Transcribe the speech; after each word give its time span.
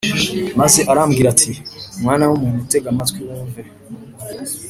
Maze 0.59 0.79
arambwira 0.91 1.27
ati 1.33 1.51
Mwana 2.01 2.23
w 2.29 2.33
umuntu 2.37 2.67
tega 2.71 2.87
amatwi 2.93 3.19
wumve 3.27 3.61